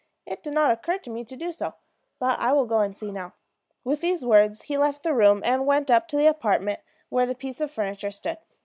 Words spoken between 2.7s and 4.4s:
and see now." With these